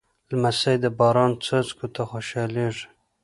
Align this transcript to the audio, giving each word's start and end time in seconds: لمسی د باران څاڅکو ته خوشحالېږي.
لمسی 0.29 0.75
د 0.83 0.85
باران 0.99 1.31
څاڅکو 1.45 1.85
ته 1.95 2.01
خوشحالېږي. 2.11 2.85